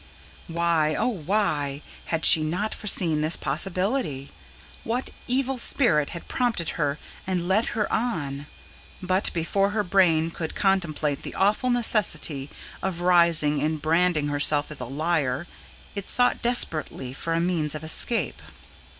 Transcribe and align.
Why, 0.47 0.95
oh 0.95 1.07
why, 1.09 1.83
had 2.05 2.25
she 2.25 2.41
not 2.41 2.73
foreseen 2.73 3.21
this 3.21 3.35
possibility? 3.37 4.31
What 4.83 5.11
evil 5.27 5.59
spirit 5.59 6.09
had 6.09 6.27
prompted 6.27 6.69
her 6.69 6.97
and 7.27 7.47
led 7.47 7.67
her 7.77 7.85
on? 7.93 8.47
But, 9.03 9.31
before 9.33 9.69
her 9.69 9.83
brain 9.83 10.31
could 10.31 10.55
contemplate 10.55 11.21
the 11.21 11.35
awful 11.35 11.69
necessity 11.69 12.49
of 12.81 13.01
rising 13.01 13.61
and 13.61 13.79
branding 13.79 14.29
herself 14.29 14.71
as 14.71 14.79
a 14.79 14.85
liar, 14.85 15.45
it 15.93 16.09
sought 16.09 16.41
desperately 16.41 17.13
for 17.13 17.33
a 17.35 17.39
means 17.39 17.75
of 17.75 17.83
escape. 17.83 18.41